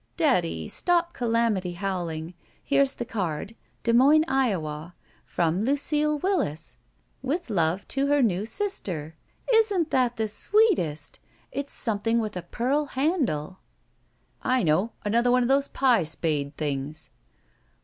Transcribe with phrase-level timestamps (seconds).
[0.17, 2.33] "Daddy, stop calamity howling.
[2.63, 3.55] Here's the card.
[3.83, 4.95] Des Moines, Iowa.
[5.27, 6.77] 'From Lucile Willis,
[7.21, 9.15] with love to her new sister.'
[9.53, 11.19] Isn't that the sweetest!
[11.51, 13.59] It's something with a pearl handle."
[14.19, 14.93] '* I know.
[15.05, 17.11] Another one of those pie spade things.